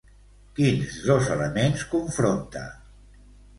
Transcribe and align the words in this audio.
Quins 0.59 0.95
dos 1.09 1.29
elements 1.37 1.85
confronta? 1.93 2.67